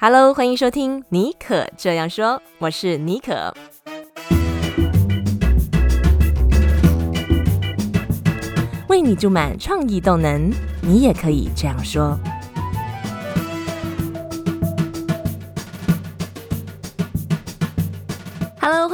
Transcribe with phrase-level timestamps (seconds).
[0.00, 3.52] Hello，欢迎收听妮可这样说，我是妮可。
[8.88, 12.16] 为你注满创意动能，你也可以这样说。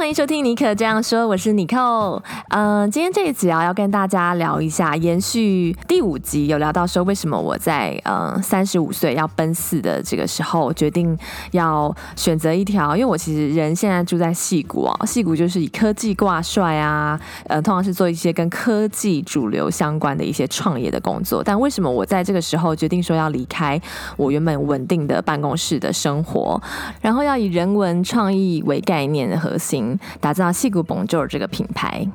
[0.05, 2.21] 欢迎收听尼可这样说，我是尼可。
[2.49, 11.17] 嗯、今天这一集啊，要跟大家聊一下，延续第五集有聊到说，为什么我在呃三十五岁要奔四的这个时候，决定
[11.53, 21.41] 要选择一条，因为我其实人现在住在戏谷啊，戏谷就是以科技挂帅啊，呃，通常是做一些跟科技主流相关的一些创业的工作。
[21.43, 23.81] 但为什么我在这个时候决定说要离开
[24.17, 26.61] 我原本稳定的办公室的生活，
[27.01, 32.07] 然后要以人文创意为概念的核心，打造细骨绷啾这个品牌？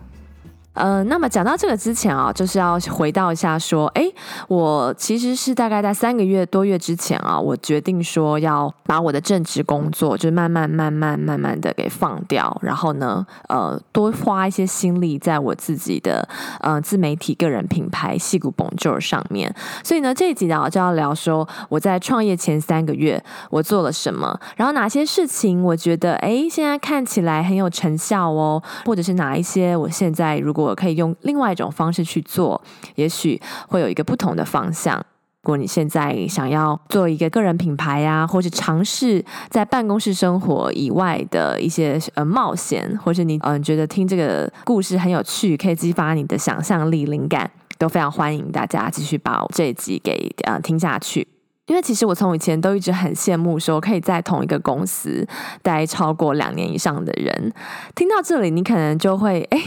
[0.80, 4.10] 呃，那么讲到这个之前啊，就是要回到一下说，哎，
[4.48, 16.26] 我其实是大概在三个月多月之前啊，我决定说要把我的正职工作，就慢慢慢慢慢慢的给放掉，然后呢，呃，多花一些心力在我自己的
[16.60, 19.54] 呃自媒体个人品牌戏骨 Bonjour 上面。
[19.84, 32.60] 所以呢，这一集呢，我就要聊说我在创业前三个月我做了什么，然后哪些事情我觉得哎现在看起来很有成效哦，或者是哪一些我现在如果可以用另外一种方式去做，
[32.94, 34.96] 也许会有一个不同的方向。
[35.42, 51.26] 如果你现在想要做一个个人品牌呀、或者尝试在办公室生活以外的一些呃冒险，或是你嗯、呃、觉得听这个故事很有趣，可以激发你的想象力、灵感，都非常欢迎大家继续把这一集给呃听下去。
[51.70, 55.24] 因为其实我从以前都一直很羡慕说可以在同一个公司
[55.62, 57.52] 待超过两年以上的人。
[57.94, 59.62] 听到这里，你可能就会哎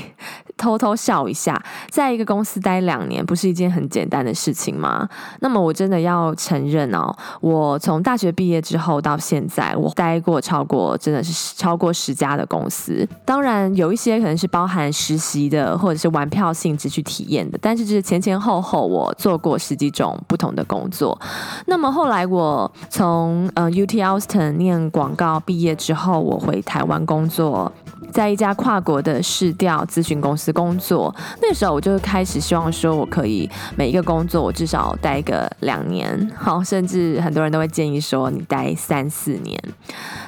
[0.57, 1.57] 偷偷笑一下，
[1.89, 5.07] 在一个公司待两年不是一件很简单的事情吗？
[5.39, 7.09] 那么我真的要承认哦，
[7.39, 13.07] 我从大学毕业之后到现在，我待过超过真的是超过十家的公司。
[13.23, 21.17] 当然有一些可能是包含实习的，或者是玩票性质去体验的，但是就是前前后后我做过十几种不同的工作。
[21.67, 27.71] 那么后来我从呃 UT Austin 念广告毕业之后，我回台湾工作，
[28.13, 31.13] 在一家跨国的市调咨询公司工作。
[31.41, 39.59] 那时候我就开始希望说，我可以每一个工作我至少待个两年，好，甚至很多人都会建议说你待三四年。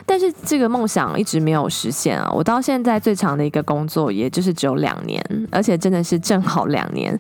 [0.06, 2.30] 但是这个梦想一直没有实现啊！
[2.34, 7.18] 我到现在最长的一个工作，也就是只有两年，而且真的是正好两年。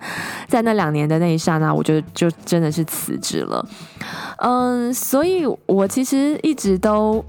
[0.47, 3.66] 在那两年的那一刹那，我就就真的是辞职了。
[4.38, 7.24] 嗯，所以我其实一直都。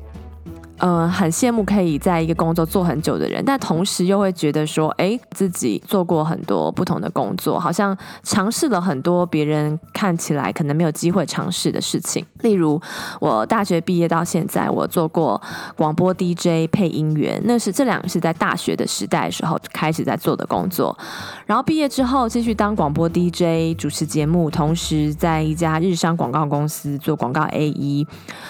[0.78, 12.22] 呃，很羡慕可以在一个工作做很久的人，但同时又会觉得说，哎，自己做过很多不同的工作，好像尝试了很多别人看起来可能没有机会尝试的事情。
[12.42, 12.78] 例如，
[13.20, 15.41] 我大学毕业到现在，我做过
[15.76, 20.94] 广播 DJ 配音员，那是这两个是在大学的时代时候开始在做的工作。
[21.47, 28.06] 然后毕业之后继续当广播 DJ 主持节目，同时在一家日商广告公司做广告 AE。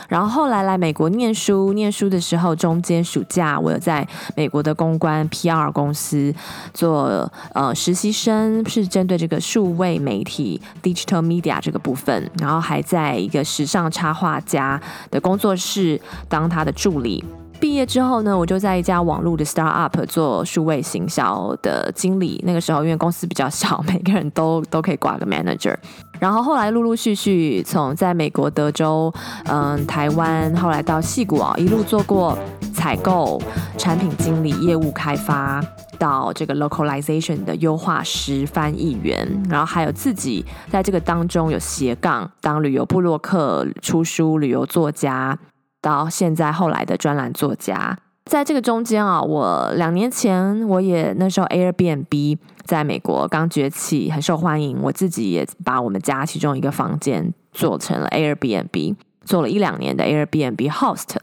[0.09, 2.16] 然后后来来美国念书，念书的。
[2.16, 6.34] 的时候，中间暑假我有在美国的公关 PR 公司
[6.72, 17.22] 做呃实习生，是针对这个数位媒体 Digital Media 这个部分，然后还在一个时尚插画家的工作室当他的助理。
[17.59, 22.38] 毕业之后呢，我就在一家网络的 startup 做数位行销的经理。
[22.47, 25.75] 那个时候因为公司比较小， 每个人都都可以挂个 manager。
[26.19, 29.12] 然后后来陆陆续续从在美国德州、
[29.44, 32.37] 嗯台湾，后来到矽谷啊，一路做过
[32.72, 33.41] 采购、
[33.77, 35.62] 产品经理、业务开发，
[35.99, 45.38] 到这个 localization 的优化师、翻译员，然后还有自己在这个当中有斜杠当旅游部落客、出书、旅游作家。
[45.83, 54.78] 到现在后来的专栏作家，在这个中间啊，我两年前我也那时候 Airbnb 在美国刚崛起，很受欢迎。
[54.82, 61.16] 我自己也把我们家其中一个房间做成了 Airbnb，做了一两年的 Airbnb host，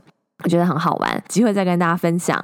[0.44, 2.44] 我觉得很好玩，机会再跟大家分享。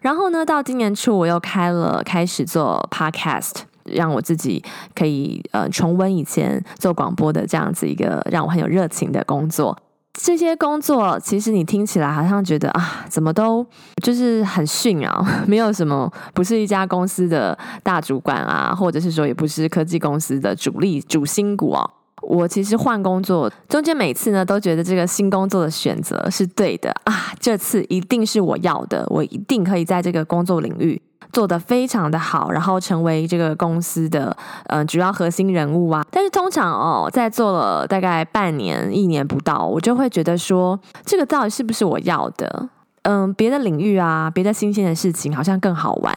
[0.00, 4.62] 然后呢，到今年初我又开了开始做 podcast，让我自己
[4.94, 9.78] 可以呃重温以前做广播的这样子一个让我很有热情的工作。
[10.12, 13.66] 这些工作其实你听起来好像觉得啊，怎么都
[14.02, 21.88] 就是很逊啊， 没有什么，不是一家公司的大主管啊，或者是说也不是科技公司的主力主心骨啊。
[22.20, 31.00] 我其实换工作中间每次呢，都觉得这个新工作的选择是对的啊，这次一定是我要的，我一定可以在这个工作领域
[31.32, 34.36] 做得非常的好，然后成为这个公司的
[34.66, 36.04] 嗯主要核心人物啊。
[36.10, 42.68] 但是通常哦，在做了大概半年、一年不到，我就会觉得说，这个到底是不是我要的？
[43.02, 46.14] 嗯，别的领域啊，别的新鲜的事情好像更好玩，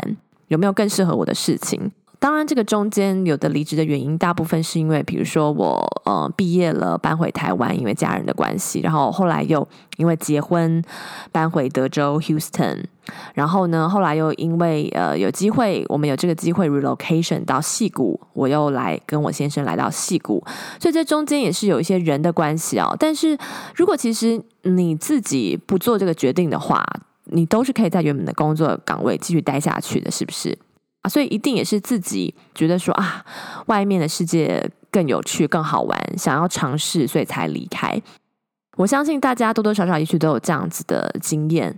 [0.50, 1.92] 有没有更适合我的事情？
[2.26, 9.68] 当然，这个中间有的离职的原因，大部分是因为，比如说我呃毕业了，搬回台湾，因为家人的关系，然后后来又
[9.98, 10.84] 因为结婚
[11.32, 12.86] 搬回德州 Houston，
[13.36, 20.44] 然后呢，后来又因为呃有机会，我们有这个机会 relocation 到戏谷，我又来跟我先生来到戏谷，
[20.80, 22.96] 所以这中间也是有一些人的关系哦。
[22.98, 23.38] 但是
[23.76, 26.84] 如果其实你自己不做这个决定的话，
[27.26, 30.58] 你都是可以在原本的工作岗位继续待下去的，是不是？
[31.08, 33.26] 所以一定也是自己觉得说啊，
[33.68, 38.02] 外面的世界更有趣、更好玩，想要尝试，所以才离开。
[38.78, 41.76] 我相信大家多多少少也许都有这样子的经验。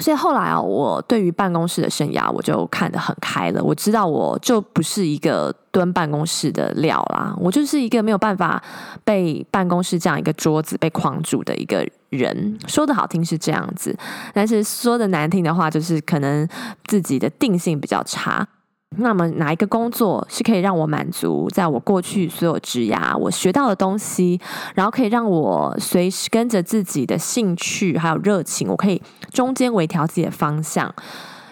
[0.00, 3.62] 所以后来啊，我对于办公室的生涯，我就看得很开了。
[3.62, 8.62] 我知道我就不是一个蹲办公室的料啦，我就是一个没有办法
[9.04, 12.58] 被办公室这样一个桌子被框住的一个人。
[12.66, 13.96] 说的好听是这样子，
[14.32, 16.48] 但是说的难听的话，就是可能
[16.84, 18.46] 自己的定性比较差。
[18.96, 24.40] 那么哪一个工作是可以让我满足，在我过去所有职涯我学到的东西，
[24.74, 29.00] 然后可以让我随时跟着自己的兴趣还有热情，我可以
[29.32, 30.92] 中间微调自己的方向。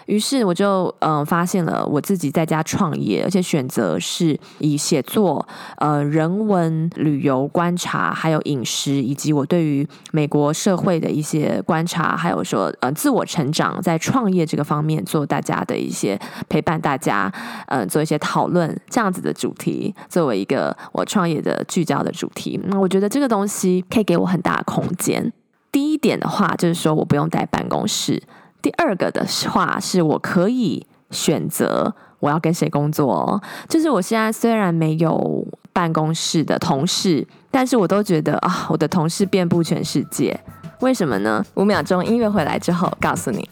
[0.09, 5.47] 于是我就嗯、发现了我自己在家创业，而且选择是以写作、
[5.77, 16.19] 呃人文、旅游观察，还有饮食，以及我对于美国社会的一些观察，还有说呃自我成长，在创业这个方面做大家的一些
[16.49, 17.31] 陪伴，大家
[17.67, 22.59] 嗯、做一些讨论这样子的主题，作为一个我创业的聚焦的主题。
[22.65, 25.31] 那我觉得这个东西可以给我很大的空间。
[25.71, 28.23] 第一点的话，就是说我不用待办公室。
[28.61, 40.37] 第二个的话是我可以选择我要跟谁工作，就是我现在虽然没有办公室的同事，但是我都觉得啊，我的同事遍布全世界。
[40.81, 41.45] 为什么呢？
[41.55, 43.47] 五秒钟音乐回来之后告诉你。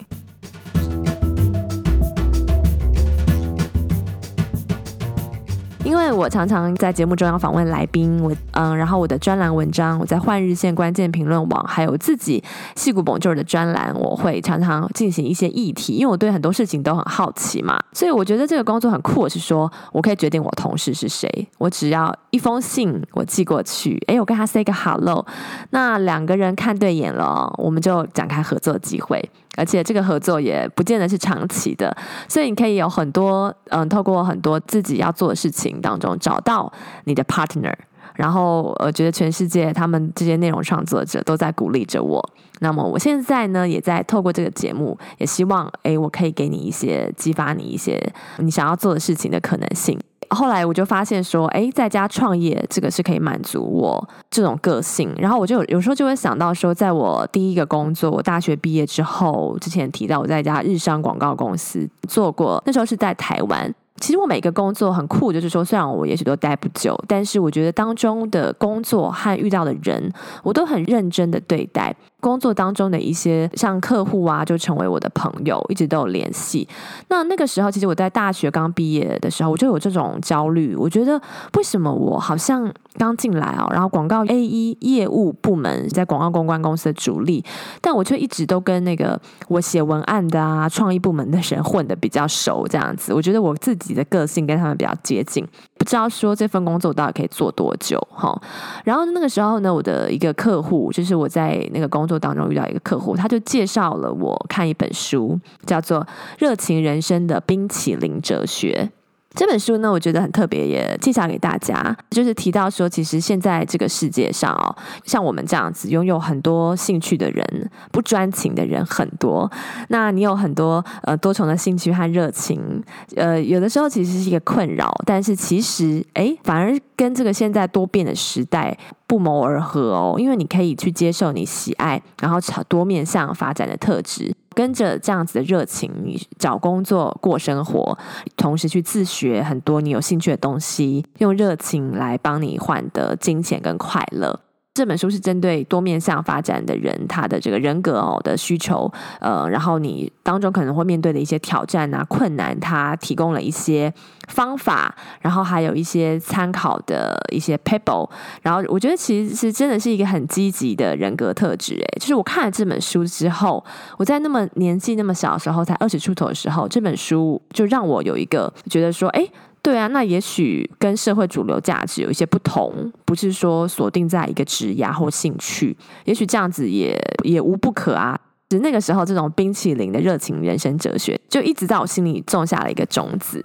[5.87, 12.43] 因为我常常在节目中要访问来宾，我嗯，然后我的专栏文章，我在换日线关键评论网，还有自己
[12.75, 25.25] 矽谷 Bonjour 的专栏，我会常常进行一些议题，因为我对很多事情都很好奇嘛，所以我觉得这个工作很酷，是说我可以决定我同事是谁，我只要一封信我寄过去，诶，我跟他 say 个 hello，
[25.69, 29.23] 那两个人看对眼了，我们就展开合作机会。
[29.57, 31.93] 而且这个合作也不见得是长期的，
[32.29, 36.71] 所以你可以有很多嗯，透过很多自己要做的事情当中找到
[37.03, 37.73] 你的 partner。
[38.15, 42.23] 然后我觉得全世界他们这些内容创作者都在鼓励着我。
[42.61, 48.01] 那么我现在呢，也在透过这个节目，也希望诶，我可以给你一些激发你一些
[48.37, 49.99] 你想要做的事情的可能性。
[50.29, 55.13] 后来我就发现说，哎，在家创业这个是可以满足我这种个性。
[55.17, 63.73] 然后我就有时候就会想到说，在我第一个工作，我大学毕业之后，之前提到我在一家日商广告公司做过，那时候是在台湾。
[63.99, 70.13] 其实我每个工作很酷，就是说，虽然我也许都待不久，但是我觉得当中的工作和遇到的人，
[70.43, 71.95] 我都很认真的对待。
[72.27, 76.67] 工作当中的一些像客户啊，就成为我的朋友，一直都有联系。
[77.07, 80.75] 那那个时候，其实我在大学刚毕业的时候，我就有这种焦虑。
[80.75, 81.19] 我觉得
[81.55, 87.41] 为什么我好像刚进来哦，然后广告 AE 业务部门在广告公关公司的主力，
[87.79, 93.13] 但我却一直都跟那个我写文案的啊、创意部门的人混得比较熟，这样子。
[93.13, 95.47] 我觉得我自己的个性跟他们比较接近。
[95.87, 98.37] 知道说这份工作到底可以做多久哈？
[98.83, 106.01] 然后那个时候呢，我的一个客户，就是我在那个工作当中遇到一个客户，他就介绍了我看一本书，叫做
[106.37, 108.91] 《热情人生的冰淇淋哲学》。
[109.37, 111.95] 这本书呢，我觉得很特别，也介绍给大家。
[112.09, 114.75] 就是提到说，其实现在这个世界上哦，
[115.05, 119.49] 像我们这样子拥有很多兴趣的人，不专情的人很多。
[119.89, 122.83] 那你有很多呃多重的兴趣和热情，
[123.15, 128.75] 呃，有的时候其实是一个困扰，但是其实哎，反而跟这个现在多变的时代
[129.07, 134.35] 不谋而合哦，因为你可以去接受你喜爱，然后朝多面向发展的特质。
[134.53, 137.97] 跟着这样子的热情，你找工作、过生活，
[138.35, 144.39] 同时去自学很多你有兴趣的东西，用热情来帮你换得金钱跟快乐。
[144.77, 153.91] 这本书是针对多面向发展的人，他的这个人格哦的需求，呃，然后你当中可能会面对的一些挑战啊、困难，他提供了一些
[154.27, 158.07] 方法，然后还有一些参考的一些 paper，
[158.43, 163.65] 然后我觉得其实是真的是一个很积极的人格特质，诶，就是我看了这本书之后，
[163.97, 169.27] 我在那么年纪那么小的时候，才二十出头的时候，这本书就让我有一个觉得说，诶。
[169.67, 178.17] 对啊，那也许跟社会主流价值有一些不同，不是说锁定在一个职业或兴趣，也许这样子也也无不可啊。
[178.49, 183.43] 是那个时候，这种冰淇淋的热情人生哲学，就一直在我心里种下了一个种子。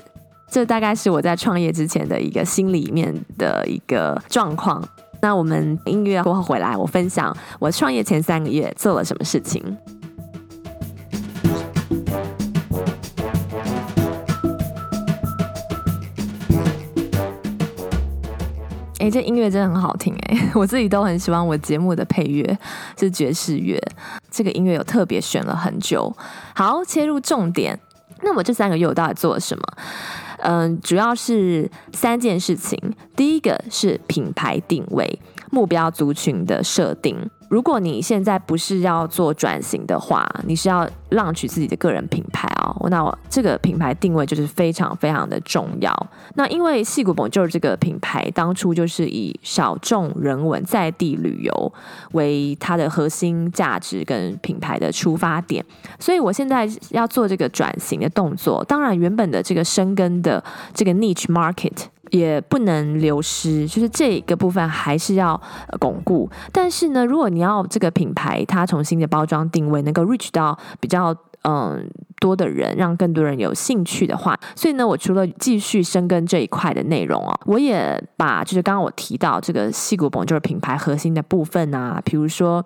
[0.49, 4.81] 这大概是我在创业之前的一个心里面的一个状况。
[5.23, 9.61] 那我们音乐过后回来，我分享我创业前三个月做了什么事情。
[19.03, 20.39] 哎，这音乐真的很好听哎！
[20.55, 22.57] 我自己都很喜欢我节目的配乐
[22.97, 23.77] 是爵士乐，
[24.31, 26.15] 这个音乐有特别选了很久。
[26.55, 27.77] 好，切入重点。
[28.23, 29.65] 那么这三个月我到底做了什么？
[30.45, 32.79] 嗯，主要是三件事情。
[33.17, 35.19] 第一个是品牌定位、
[35.53, 37.17] 目标族群的设定。
[37.49, 45.95] 如果你现在不是要做转型的话，你是要 launch 自己的个人品牌哦，那我这个品牌定位就是非常非常的重要。
[46.35, 51.73] 那因为矽谷本就是这个品牌当初就是以小众人文在地旅游
[52.13, 55.63] 为它的核心价值跟品牌的出发点，
[55.99, 58.65] 所以我现在要做这个转型的动作。
[58.65, 60.43] 当然，原本的这个深耕的
[60.73, 61.85] 这个 niche market。
[62.13, 65.41] 也不能流失，就是这个部分还是要
[65.81, 66.31] 巩固。
[66.53, 71.91] 但是呢，如果你要这个品牌它重新的包装定位，能够 reach 到比较嗯
[72.21, 82.65] 多的人，让更多人有兴趣的话，所以呢，我除了继续深耕这一块的内容哦，我也把就是刚刚我提到这个细骨盆，就是品牌核心的部分啊，比如说。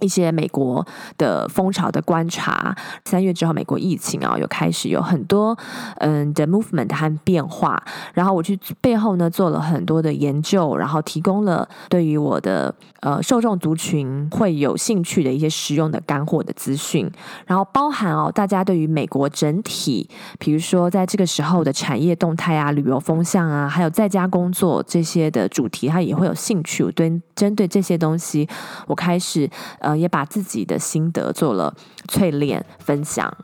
[0.00, 0.84] 一些美国
[1.16, 5.56] 的风潮的观察，三月之后，美国疫情啊，又开始有很多
[5.98, 7.80] 嗯的 movement 和变化。
[8.12, 17.08] 然后我去背后呢做了很多的研究，然后提供了对于我的呃受众族群会有兴趣的一些实用的干货的资讯。
[17.46, 20.08] 然后包含哦，大家对于美国整体，
[20.40, 26.82] 比如说在这个时候的产业动态啊、旅游风向啊，还有在家工作这些的主题，他也会有兴趣。
[26.82, 28.48] 我对针对这些东西，
[28.88, 29.48] 我开始。
[29.84, 31.74] 呃，也把自己的心得做了
[32.08, 33.36] 淬炼分享。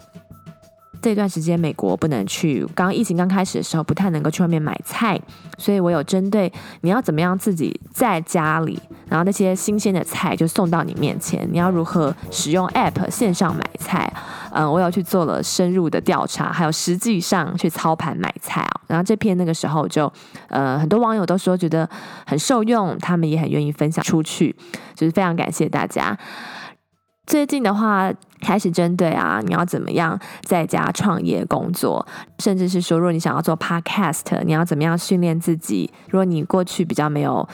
[1.02, 5.18] 这段时间美国不能去，刚疫情刚开始的时候不太能够去外面买菜，
[5.58, 6.52] 所以我有针对
[6.82, 8.78] 你要怎么样自己在家里，
[9.08, 14.12] 然后那些新鲜的菜就送到你面前，你要如何使用 App 线上买菜？
[14.52, 18.80] 嗯，我有去做了深入的调查，还有实际上去操盘买菜啊。
[18.88, 20.12] 然后这篇那个时候就，
[20.48, 21.88] 呃，很多网友都说觉得
[22.26, 24.54] 很受用，他们也很愿意分享出去，
[24.94, 26.18] 就是非常感谢大家。
[27.26, 32.06] 最近的话，开始针对啊，你要怎么样在家创业工作，
[32.38, 35.90] 甚至是说，如果你想要做 Podcast，你要怎么样训练自己？
[36.08, 37.46] 如果你过去比较没有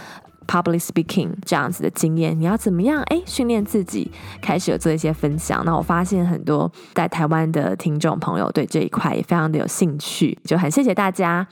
[0.46, 3.02] Public Speaking 这样子的经验，你要怎么样？
[3.06, 5.64] 哎，训练自己，开始有做一些分享。
[5.64, 11.46] 那我发现很多在台湾的听众朋友对这一块也非常的有兴趣，就很谢谢大家。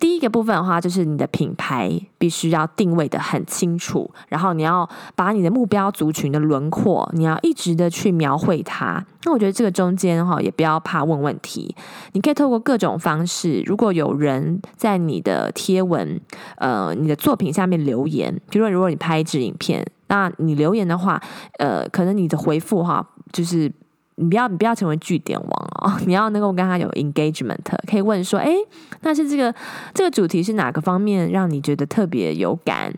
[0.00, 9.04] 第一个部分的话，就是你的品牌必须要定位得很清楚，然后你要把你的目标族群的轮廓，你要一直的去描绘它。
[9.24, 11.76] 那我觉得这个中间哈，也不要怕问问题，
[12.12, 13.62] 你可以透过各种方式。
[13.66, 16.18] 如果有人在你的贴文、
[16.56, 21.22] 呃，你的作品下面留言，比如说如果你拍一支影片，那你留言的话，
[21.58, 23.70] 呃，可能你的回复哈，就是。
[24.20, 25.98] 你不要，你不要成为句点王哦！
[26.06, 27.56] 你要能够跟他有 engagement，
[27.90, 28.54] 可以问说：诶，
[29.00, 29.52] 那是这个
[29.94, 32.92] 这个主题是哪个方面让你觉得特别有感？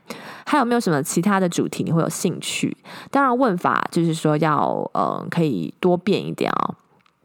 [0.45, 2.77] 还有没有什么其他的主题你会有兴趣？
[3.11, 6.75] 当然，问法就是说要呃，可以多变一点哦。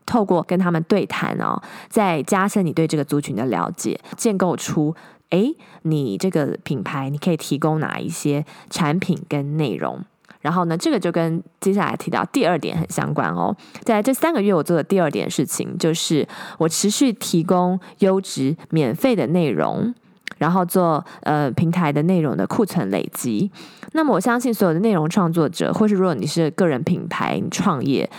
[0.06, 4.96] 透过跟他们对谈哦，再加深你对这个族群的了解，建构出
[5.32, 10.06] 诶，你这个品牌你可以提供哪一些产品跟内容。
[10.48, 13.54] 然后呢，这个就跟接下来提到第二点很相关哦。
[13.84, 16.26] 在这三个月，我做的第二点事情就是
[16.58, 19.94] 我持续提供优质免费的内容，
[20.38, 23.52] 然后做呃平台的内容的库存累积。
[23.92, 28.10] 那么我相信所有的内容创作者，或是如果你是个人品牌你创业，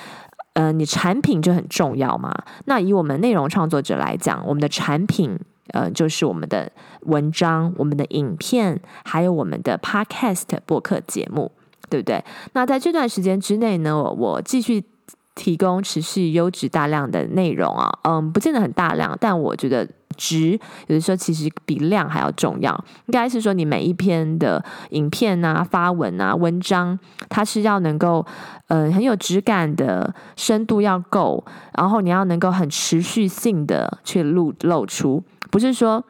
[0.53, 2.31] 呃，你产品就很重要嘛。
[2.67, 5.39] 那以我们内容创作者来讲，我们的产品
[5.73, 6.71] 呃就是我们的
[7.07, 11.53] 文章、我们的影片，还有我们的 Podcast 播客节目。
[11.89, 12.23] 对不对？
[12.53, 14.85] 那在这段时间之内呢，我，我继续
[15.35, 22.73] 提供持续优质大量的内容啊，嗯，不见得很大量，但我觉得质有的时候其实比量还要重要。
[23.07, 28.27] 应该是说你每一篇的影片啊、发文啊、文章，它是要能够
[28.67, 31.45] 嗯很有质感的，深度要够，
[31.77, 36.05] 然后你要能够很持续性的去露露出，不是说。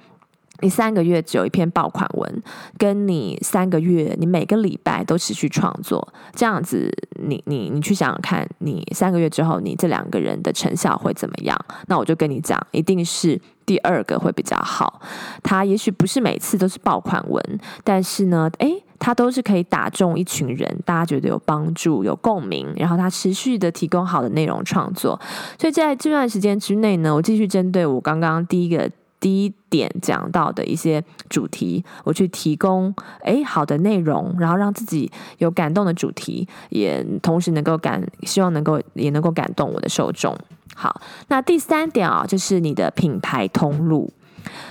[0.60, 2.42] 你三个月只有一篇爆款文，
[2.76, 11.56] 跟你三个月你每个礼拜都持续创作，这样子你，你你去想想看，你三个月之后你这两个人的成效会怎么样？
[11.86, 15.00] 那我就跟你讲，一定是第二个会比较好。
[15.42, 25.20] 他也许不是每次都是爆款文，但是呢，诶，他都是可以打中一群人，大家觉得有帮助、有共鸣，然后他持续的提供好的内容创作。
[25.58, 28.90] 所以在这段时间之内呢，我继续针对我刚刚第一个。
[29.20, 40.37] 第一点讲到的一些主题，我去提供诶好的内容，然后让自己有感动的主题，也同时能够感，希望能够也能够感动我的受众。
[40.75, 44.12] 好，那第三点啊，就是你的品牌通路。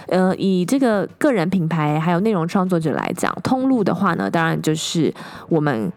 [0.08, 5.13] 呃，以这个个人品牌还有内容创作者来讲，通路的话呢，当然就是
[5.50, 5.92] 我们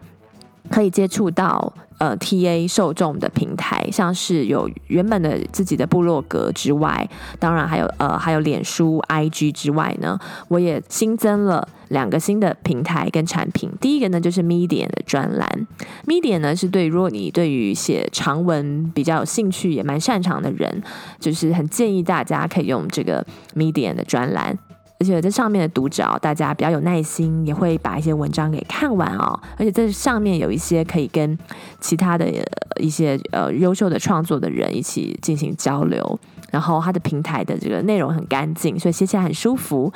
[0.71, 1.71] 可以接触到。
[1.99, 13.71] 呃，TA 受众的平台，像是有原本的自己的部落格之外，当然还有呃，还有脸书、IG 之外呢，我也新增了两个新的平台跟产品。
[13.79, 15.67] 第一个呢，就是 Medium 的专栏。
[16.07, 20.81] Medium 呢，是对如果你对于写长文比较有兴趣，也蛮擅长的人，
[21.19, 23.23] 就是很建议大家可以用这个
[23.55, 24.57] Medium 的专栏。
[25.01, 29.39] 而且这上面的读者哦，大家比较有耐心，也会把一些文章给看完哦。
[29.57, 31.35] 而且这上面有一些可以跟
[31.79, 32.31] 其他的
[32.79, 36.19] 一些呃优秀的创作的人一起进行交流。
[36.51, 39.91] 然后他的平台的这个内容很干净，所以写起来很舒服。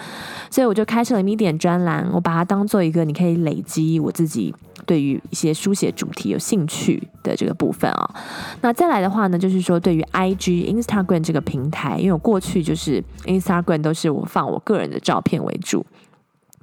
[0.50, 4.56] 所以我就开设了 m e d i a 专栏，我把它当做一个你可以累积我自己
[4.86, 8.16] 对于一些书写主题有兴趣的这个部分啊、
[8.62, 15.86] 那再来的话呢，就是说对于 IG Instagram 这个平台，因为我过去就是 Instagram 都是我放我个人的照片为主。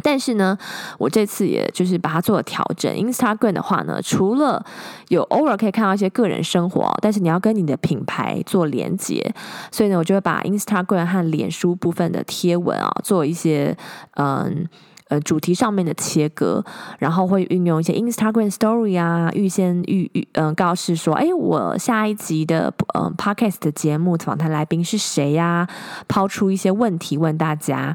[0.05, 0.59] 但是呢，
[0.99, 2.93] 我这次也就是把它做了调整。
[2.93, 4.65] Instagram 的话呢，除了
[5.09, 9.33] 有偶尔可以看到一些个人生活，但是你要跟你的品牌做连接，
[9.71, 13.77] 所以呢，我就会把 Instagram 和脸书部分的贴文啊，做一些
[14.17, 14.67] 嗯
[15.13, 16.65] 呃主题上面的切割，
[16.99, 25.69] 然后会运用一些 Instagram Story 啊，预先预预嗯告示说，哎，我下一集的嗯 Podcast 的节目访谈来宾是谁呀？
[26.09, 27.95] 抛出一些问题问大家。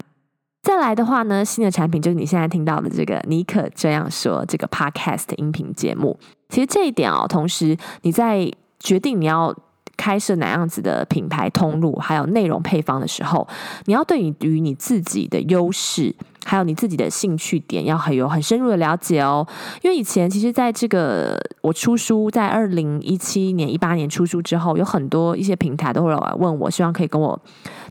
[0.62, 6.20] 再来的话呢，新的产品就是你现在听到的这个“尼可这样说”这个 Podcast 音频节目。
[6.50, 9.56] 其实这一点哦，同时你在决定你要
[9.98, 13.46] 开设哪样子的品牌通路，还有内容配方的时候，
[13.86, 19.46] 你要对你于你自己的优势，还有你自己的兴趣点，要很有很深入的了解哦。
[19.82, 27.40] 因为以前其实在这个我出书，在二零一七年、一八年出书之后，有很多一些平台都会来问我，希望可以跟我。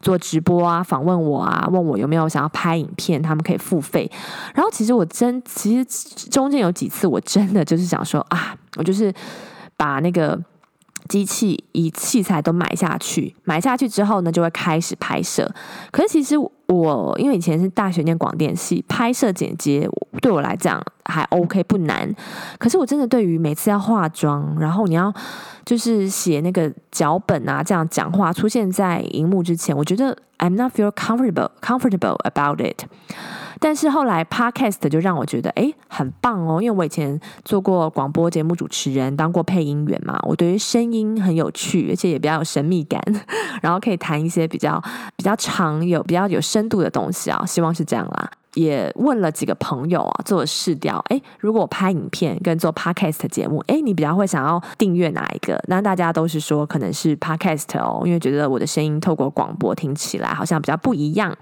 [0.03, 4.09] 做直播啊，访问我啊，问我有没有想要拍影片，他们可以付费。
[4.55, 5.85] 然后其实我真，其实
[6.31, 9.13] 中间有几次我真的就是想说啊，我就是
[9.77, 10.39] 把那个
[11.09, 15.51] 机器、以器材都买下去，买下去之后呢，就会开始拍摄。
[15.91, 19.89] 可是其实我因为以前是大学念广电系，拍摄剪接
[20.21, 22.15] 对我来讲还 OK 不难。
[22.59, 25.13] 可是我真的对于每次要化妆，然后你要。
[25.67, 32.85] 就是写那个脚本啊，这样讲话出现在荧幕之前，我觉得 I'm not feel comfortable comfortable about it。
[33.61, 43.01] 但是后来 Podcast 就让我觉得，诶，很棒哦，因为我以前做过广播节目主持人，当过配音员嘛，我对于声音很有趣，而且也比较有神秘感，
[43.63, 44.83] 然后可以谈一些比较
[45.17, 48.31] 比较长有比较有深度的东西啊，希望是这样啦。
[48.55, 50.99] 也问了几个朋友啊，做了试调。
[51.11, 55.63] 诶，如果我拍影片跟做 podcast 节目，诶，你比较会想要订阅哪一个？
[55.69, 61.37] 那大家都是说可能是 podcast 哦，因为觉得我的声音透过广播听起来好像比较不一样。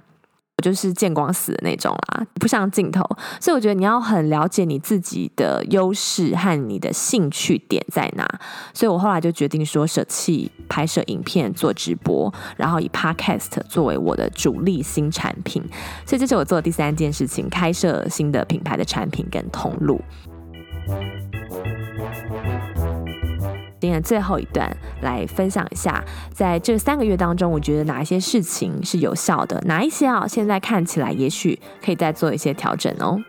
[0.56, 3.04] 我就是见光死的那种啦，不像镜头，
[3.40, 8.24] 所以我觉得你要很了解你自己的优势和你的兴趣点在哪。
[8.72, 15.60] 所以我后来就决定说，舍弃拍摄影片、做直播，然后以 Podcast 作为我的主力新产品。
[16.06, 20.00] 所以这是我做的第三件事情：开设新的品牌的产品跟通路。
[23.84, 33.22] 今天最后一段来分享一下，在这三个月当中，我觉得哪一些事情是有效的，哪一些啊，现在看起来也许可以再做一些调整哦。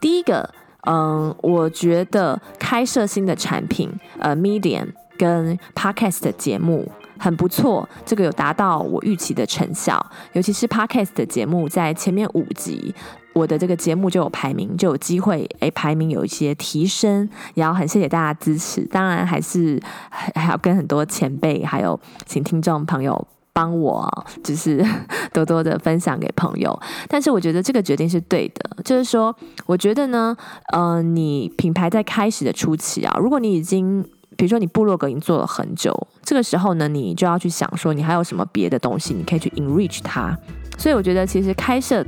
[0.00, 0.52] 第一个，
[0.88, 12.92] 嗯，我觉得开设新的产品，呃，Medium 跟 Podcast 的节目很不错，这个有达到我预期的成效，尤其是 Podcast 的节目在前面五集。
[13.34, 18.82] 我的这个节目就有排名，就有机会诶，排名有一些提升，也要很谢谢大家支持。
[18.86, 24.06] 当然还是还要跟很多前辈，还有请听众朋友帮我，
[24.44, 24.84] 就是
[25.32, 26.78] 多多的分享给朋友。
[27.08, 29.34] 但是我觉得这个决定是对的，就是说，
[29.66, 30.36] 我觉得呢，
[30.72, 34.02] 呃，你品牌在开始的初期啊，如果你已经，
[34.36, 40.36] 比如说你部落格已经做了很久，这个时候呢，你就要去想说，你还有什么别的东西，你可以去 enrich 它。
[40.76, 42.04] 所以我觉得其实开设。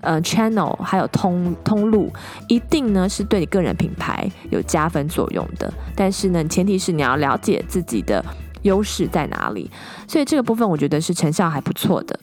[0.00, 2.12] 呃，channel 还有通通路，
[2.48, 5.72] 一定呢是对你个人品牌有加分作用的。
[5.94, 8.24] 但是呢，前提是你要了解自己的
[8.62, 9.70] 优势在哪里。
[10.06, 12.18] 所以这个部分我觉得是成效还不错的。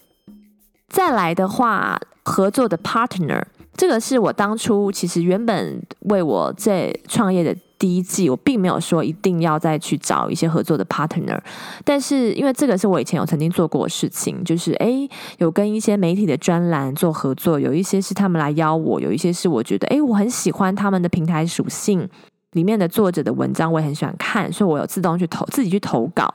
[0.88, 3.44] 再来的话，合作的 partner，
[3.76, 7.56] 这个是我当初其实原本为我在创业的。
[7.80, 11.38] 第一季我并没有说一定要再去找一些合作的 partner，
[11.84, 15.10] 但是因为这个是我以前有曾经做过的事情，就是诶
[15.40, 22.08] 有跟一些媒体的专栏做合作，有一些是他们来邀我，有一些是我觉得诶我很喜欢他们的平台属性
[22.54, 26.28] 里面的作者的文章，我也很喜欢看，所以我有自动去投自己去投稿。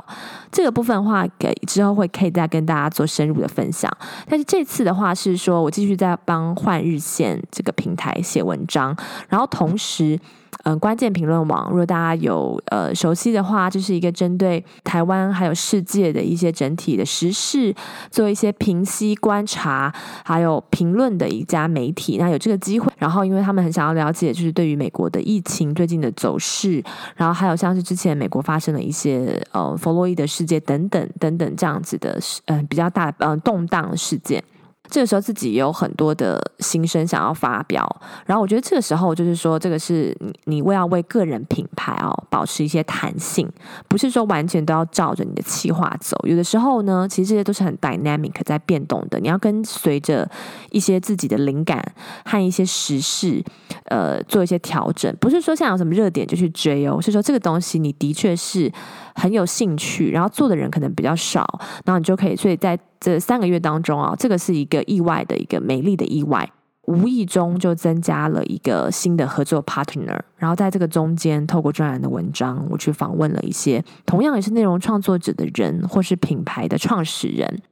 [0.53, 3.91] 这个部分的话，给之后会可以再跟大家做深入的分享。
[4.29, 8.97] 但是这次的话是说我继续在帮换日线这个平台写文章，
[9.29, 10.19] 然后同时。
[10.65, 17.75] 嗯，关键评论网，如果大家有呃熟悉的话，就是一个针对台湾还有世界的一些整体的时事
[18.11, 19.93] 做一些评析、观察
[20.25, 22.19] 还有评论的一家媒体。
[22.19, 26.83] 那有这个机会，然后因为他们很想要了解，就是对于美国的疫情最近的走势，
[27.17, 34.43] 然后还有像是之前美国发生的一些呃弗洛伊德事件等等等等这样子的嗯、比较大嗯、呃、动荡事件。
[34.91, 37.87] 这个时候自己也有很多的心声想要发表，
[38.27, 43.49] 然后我觉得这个时候就是说，这个是你你为要为个人品牌哦保持一些弹性，
[43.89, 46.17] 不是说完全都要照着你的企划走。
[46.25, 50.29] 有的时候呢，其实这些都是很 dynamic 在变动的，你要跟随着
[50.71, 53.43] 一些自己的灵感和一些时事，
[53.85, 55.15] 呃，做一些调整。
[55.21, 58.73] 不是说像有什么热点就去追哦，是说这个东西你的确是
[59.19, 61.45] 很有兴趣，然后做的人可能比较少，
[61.85, 62.79] 然后你就可以，所以在。
[63.01, 66.51] 这三个月当中啊，这个是一个意外的一个美丽的意外，
[66.89, 70.19] 无意中就增加了一个新的合作 partner。
[70.37, 77.63] 然后在这个中间，透过专栏的文章，我去访问了一些同样也是内容创作者的人，或是品牌的创始人。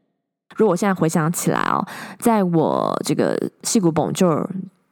[0.54, 1.84] 如果我现在回想起来哦，
[2.20, 4.48] 在我这个戏骨本就。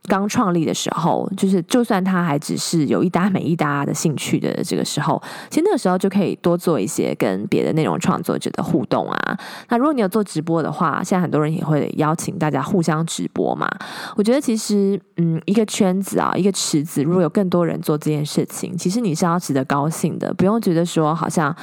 [0.07, 9.39] 刚创立的时候，就是就算他还只是有一搭没一搭的兴趣的这个时候，其实那个时候就可以多做一些跟别的内容创作者的互动啊。
[9.69, 13.69] 那如果你有做直播的话，现在很多人也会邀请大家互相直播嘛。
[14.17, 21.55] 我觉得其实，嗯，一个圈子啊，一个池子，如果有更多人做这件事情，其实你是要值得高兴的，不用觉得说好像。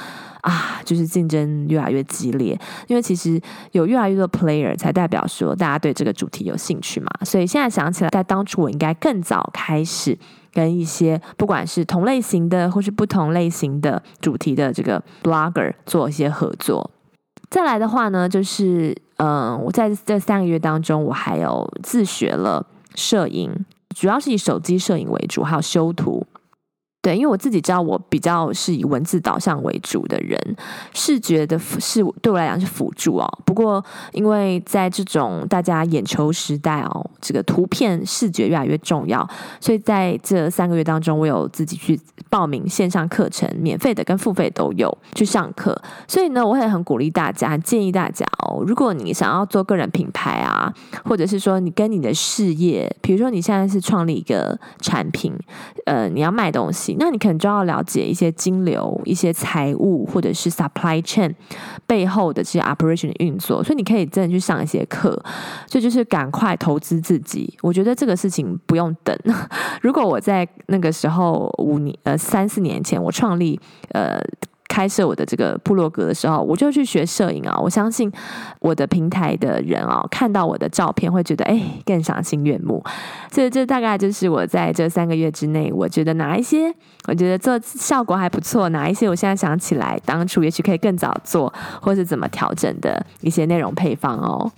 [0.42, 7.08] 啊，就是竞争越来越激烈，因为其实有越来越多 player 才代表说大家对这个主题有兴趣嘛。
[7.24, 10.18] 所以现在想起来，在当初我应该更早开始
[10.52, 16.90] 跟一些不管是同类型的或是不同类型的主题的这个 blogger 做一些合作。
[17.48, 23.52] 再来的话呢，就是嗯，我在这三个月当中，我还有自学了摄影，
[23.94, 26.26] 主要是以手机摄影为主，还有修图。
[27.02, 30.38] 对，因为我自己知道，我比较是以文字导向为主的人，
[30.94, 33.28] 视觉的是对我来讲是辅助哦。
[33.44, 39.28] 不过，因为在这种大家眼球时代哦，这个图片视觉越来越重要，
[39.60, 41.98] 所以在这三个月当中，我有自己去
[42.30, 45.76] 报名线上课程，免费的跟付费都有去上课。
[46.06, 50.72] 所以呢，我也很鼓励大家，建议大家哦，如果你想要做个人品牌啊，
[51.04, 55.34] 或者是说你跟你的事业，比如说你现在是创立一个产品，
[55.86, 56.91] 呃，你要卖东西。
[56.98, 61.34] 那你可能就要了解一些金流、一些财务或者是 supply chain
[61.86, 65.10] 背后的这些 operation 的运作，所以你可以真的去上一些课，
[65.66, 67.56] 所以就是赶快投资自己。
[67.62, 69.16] 我觉得这个事情不用等。
[69.82, 74.20] 如果我在那个时候五年呃三四年前我创立呃。
[74.72, 77.60] 开设我的这个部落格的时候，我就去学摄影啊！
[77.60, 78.10] 我相信
[78.58, 82.82] 我的平台的人啊，看到我的照片会觉得哎，更赏心悦目。
[83.30, 86.74] 所以这大概就是我在这三个月之内，我觉得哪一些
[87.06, 94.50] 我觉得做效果还不错，哪一些我现在想起来当初也许可以更早做，或是怎么调整的一些内容配方哦。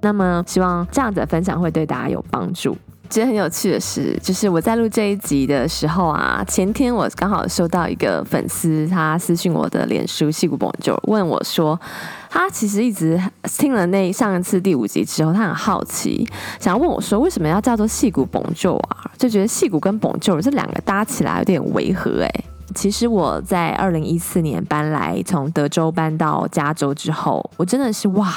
[0.00, 2.74] 那么希望这样子的分享会对大家有帮助。
[3.10, 11.78] 觉得很有趣的是，就是我在录这一集的时候啊，前天我刚好收到一个粉丝，他私讯我的脸书矽谷 Bonjour 问我说，
[12.28, 13.20] 他其实一直
[13.58, 19.10] 听了那上一次第五集之后，他很好奇，想要问我说，为什么要叫做矽谷 Bonjour 啊？
[19.16, 22.30] 就觉得戏骨跟 Bonjour 这两个搭起来有点违和哎。
[22.74, 28.32] 其实我在二零一四年搬来从德州搬到加州之后，我真的是哇。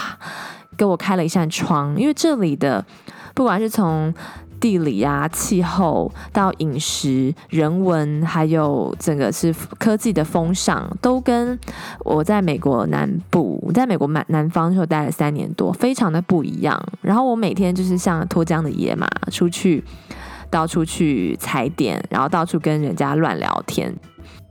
[0.77, 2.86] 给我开了一扇窗，因为这里的
[3.34, 4.13] 不管是从
[4.59, 11.57] 地理啊、气候到饮食、人文，还有整个是科技的风尚，都跟
[11.99, 16.81] 我在美国南部，我在美国南南方时候待了三年多，非常的不一样。
[17.01, 19.83] 然后我每天就是像脱缰的野马，出去
[20.49, 23.93] 到处去踩点，然后到处跟人家乱聊天，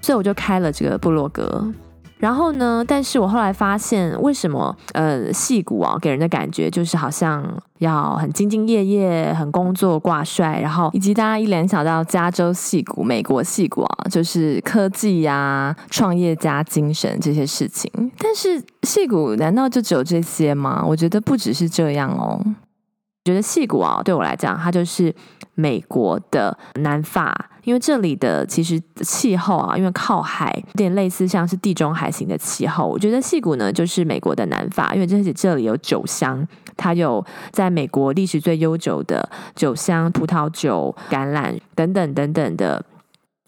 [0.00, 1.72] 所以我就开了这个部落格。
[2.18, 7.44] 然后呢，但是我后来发现，为什么呃，戏骨啊，给人的感觉就是好像
[7.78, 17.90] 要很兢兢业业、很工作挂帅，然后以及大家一联想到加州戏骨、美国戏骨啊，就是科技呀、啊、创业家精神这些事情。
[18.18, 20.82] 但是戏骨难道就只有这些吗？
[20.86, 22.40] 我觉得不只是这样哦。
[22.42, 25.14] 我觉得戏骨啊，对我来讲，它就是
[25.54, 27.50] 美国的南法。
[27.66, 32.86] 因为这里的其实气候啊，因为靠海，有点类似像是地中海型的气候。
[32.86, 42.84] 我觉得西谷呢，就是美国的南法，因为这里这里有酒香，它有在美国历史最悠久的酒香、葡萄酒、橄榄等等等等的。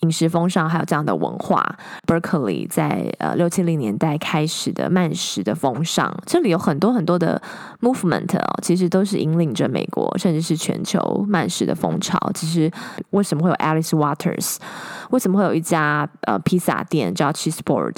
[0.00, 7.40] 饮食风尚还有这样的文化，Berkeley 在呃六七零年代开始的慢食的风尚，这里有很多很多的
[7.80, 12.18] movement 哦，其实都是引领着美国甚至是全球慢食的风潮。
[12.34, 12.70] 其实
[13.11, 14.56] 为什么会有 Alice Waters？
[15.11, 17.96] 为什么会有一家呃披萨店叫 Cheeseboard？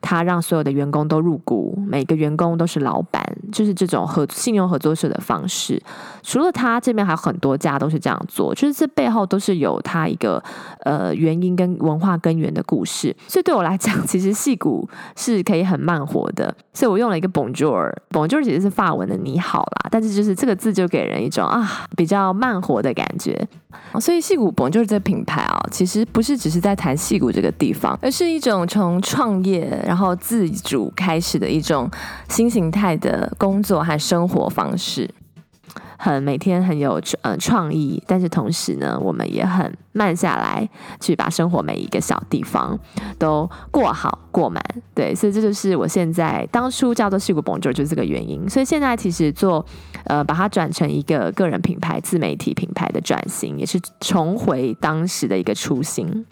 [0.00, 5.80] 他让所有的员工都入股，每个员工都是老板，就是这种合信用合作社的方式。
[6.22, 10.42] 除了他这边，还有很多家都是这样做，就是这背后都是有他一个
[10.84, 13.14] 呃原因跟文化根源的故事。
[13.28, 16.54] 所以对我来讲，其实矽谷是可以很慢活的。
[16.72, 23.48] 所以我用了一个 Bonjour，Bonjour 其实是法文的你好啦，但是就是这个字就给人一种啊比较慢活的感觉。
[24.00, 29.68] 所以戏骨本就是这品牌啊，其实不是只是在谈戏骨这个地方，而是一种从创业。
[29.86, 31.90] 然后自主开始的一种
[32.28, 35.08] 新形态的工作和生活方式，
[36.02, 40.66] 很每天很有呃创意，但是同时呢，我们也很慢下来，
[40.98, 42.78] 去把生活每一个小地方
[43.18, 44.64] 都过好过满。
[44.94, 48.48] 对，所以这就是我现在当初叫做矽谷 Bonjour 就是这个原因。
[48.48, 49.62] 所以现在其实做
[50.04, 56.24] 呃把它转成一个个人品牌、自媒体品牌的转型，也是重回当时的一个初心。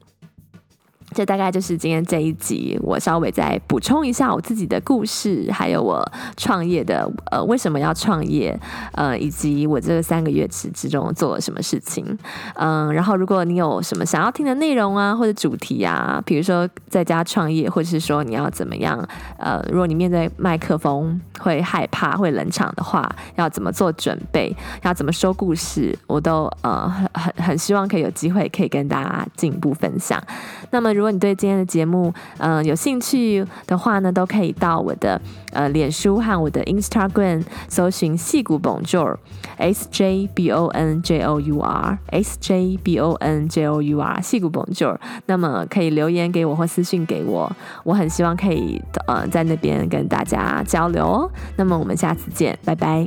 [1.15, 8.59] 这大概就是今天这一集，我稍微再补充一下我自己的故事，还有我创业的呃为什么要创业，
[8.93, 12.05] 呃以及我这三个月之之中做了什么事情，
[12.57, 19.03] 嗯、然后如果你有什么想要听的内容啊或者主题啊，比如说在家创业，或者是说你要怎么样，
[19.39, 30.23] 呃，如果你面对麦克风会害怕会冷场的话，要怎么做准备，要怎么说故事，我都呃很很很希望可以有机会可以跟大家进一步分享。
[30.71, 30.98] 那么。
[30.99, 35.21] 如果你对今天的节目，嗯、有兴趣的话呢，都可以到我的
[35.53, 43.49] 呃脸书和我的 Instagram 搜寻戏骨 Bonjour，S J B O N J O U R，S J B O N
[43.49, 44.99] J O U R，戏骨 Bonjour。
[45.27, 47.51] 那么可以留言给我或私信给我，
[47.85, 51.31] 我很希望可以呃在那边跟大家交流哦。
[51.57, 53.07] 那么我们下次见，拜拜。